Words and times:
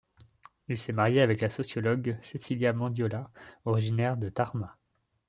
Il 0.67 0.79
s'est 0.79 0.93
marié 0.93 1.21
avec 1.21 1.41
la 1.41 1.51
sociologue 1.51 2.17
Cecilia 2.23 2.73
Mendiola, 2.73 3.29
originaire 3.65 4.17
de 4.17 4.29
Tarma. 4.29 4.75